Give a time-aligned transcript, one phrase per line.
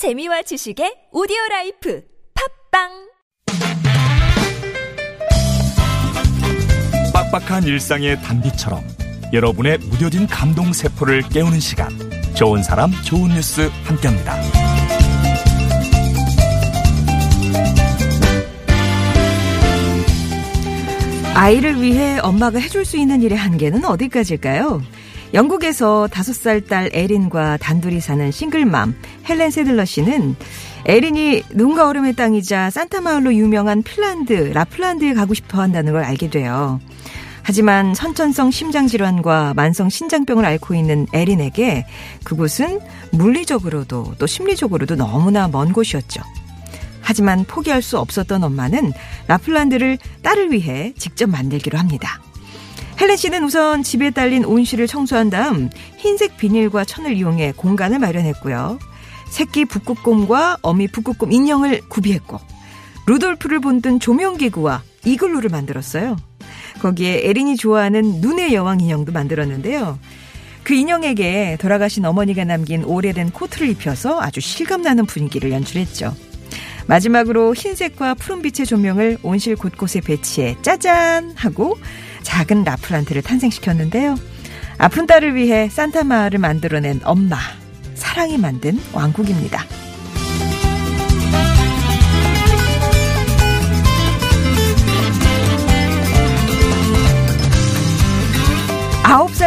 [0.00, 2.02] 재미와 지식의 오디오 라이프
[2.72, 2.88] 팟빵
[7.12, 8.82] 빡빡한 일상의 단비처럼
[9.34, 11.90] 여러분의 무뎌진 감동 세포를 깨우는 시간
[12.34, 14.40] 좋은 사람 좋은 뉴스 함께합니다.
[21.34, 24.80] 아이를 위해 엄마가 해줄 수 있는 일의 한계는 어디까지일까요?
[25.32, 28.94] 영국에서 다섯 살딸 에린과 단둘이 사는 싱글맘
[29.28, 30.34] 헬렌 세들러 씨는
[30.86, 36.80] 에린이 눈과 얼음의 땅이자 산타마을로 유명한 핀란드 라플란드에 가고 싶어 한다는 걸 알게 돼요.
[37.42, 41.86] 하지만 선천성 심장질환과 만성 신장병을 앓고 있는 에린에게
[42.24, 42.80] 그곳은
[43.12, 46.22] 물리적으로도 또 심리적으로도 너무나 먼 곳이었죠.
[47.00, 48.92] 하지만 포기할 수 없었던 엄마는
[49.26, 52.20] 라플란드를 딸을 위해 직접 만들기로 합니다.
[53.00, 58.78] 헬렌 씨는 우선 집에 딸린 온실을 청소한 다음 흰색 비닐과 천을 이용해 공간을 마련했고요.
[59.30, 62.38] 새끼 북극곰과 어미 북극곰 인형을 구비했고
[63.06, 66.16] 루돌프를 본뜬 조명기구와 이글루를 만들었어요.
[66.82, 69.98] 거기에 에린이 좋아하는 눈의 여왕 인형도 만들었는데요.
[70.62, 76.14] 그 인형에게 돌아가신 어머니가 남긴 오래된 코트를 입혀서 아주 실감나는 분위기를 연출했죠.
[76.90, 81.78] 마지막으로 흰색과 푸른빛의 조명을 온실 곳곳에 배치해 짜잔 하고
[82.22, 84.16] 작은 라플란트를 탄생시켰는데요.
[84.76, 87.36] 아픈 딸을 위해 산타마을을 만들어낸 엄마.
[87.94, 89.64] 사랑이 만든 왕국입니다.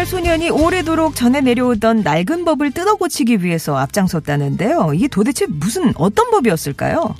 [0.03, 4.91] 살 소년이 오래도록 전해 내려오던 낡은 법을 뜯어 고치기 위해서 앞장섰다는데요.
[4.93, 7.15] 이게 도대체 무슨 어떤 법이었을까요?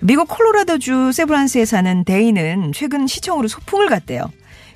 [0.00, 4.24] 미국 콜로라도주 세브란스에 사는 데이는 최근 시청으로 소풍을 갔대요.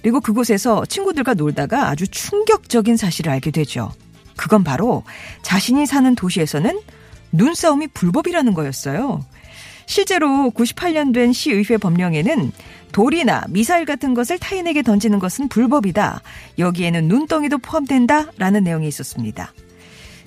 [0.03, 3.91] 그리고 그곳에서 친구들과 놀다가 아주 충격적인 사실을 알게 되죠.
[4.37, 5.03] 그건 바로
[5.43, 6.79] 자신이 사는 도시에서는
[7.33, 9.21] 눈싸움이 불법이라는 거였어요.
[9.87, 12.53] 실제로 98년 된 시의회 법령에는
[12.93, 16.22] 돌이나 미사일 같은 것을 타인에게 던지는 것은 불법이다.
[16.59, 19.53] 여기에는 눈덩이도 포함된다라는 내용이 있었습니다.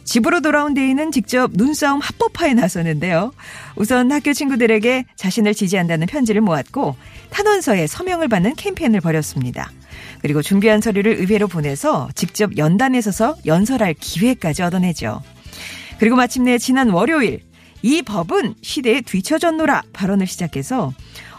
[0.03, 3.33] 집으로 돌아온 데이는 직접 눈싸움 합법화에 나서는데요.
[3.75, 6.95] 우선 학교 친구들에게 자신을 지지한다는 편지를 모았고
[7.31, 9.71] 탄원서에 서명을 받는 캠페인을 벌였습니다.
[10.21, 15.21] 그리고 준비한 서류를 의회로 보내서 직접 연단에 서서 연설할 기회까지 얻어내죠.
[15.99, 17.41] 그리고 마침내 지난 월요일
[17.81, 20.93] 이 법은 시대에 뒤처졌노라 발언을 시작해서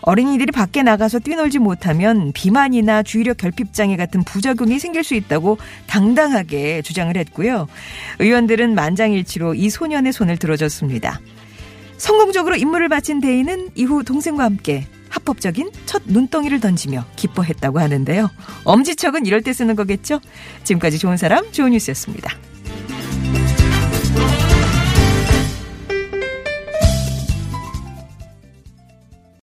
[0.06, 5.59] 어린이들이 밖에 나가서 뛰놀지 못하면 비만이나 주의력 결핍 장애 같은 부작용이 생길 수 있다고
[5.89, 7.67] 당당하게 주장을 했고요.
[8.21, 11.21] 의원들은 만장일치로 이 소년의 손을 들어줬습니다.
[11.97, 18.31] 성공적으로 임무를 마친 데이는 이후 동생과 함께 합법적인 첫 눈덩이를 던지며 기뻐했다고 하는데요.
[18.62, 20.21] 엄지척은 이럴 때 쓰는 거겠죠?
[20.62, 22.33] 지금까지 좋은 사람, 좋은 뉴스였습니다.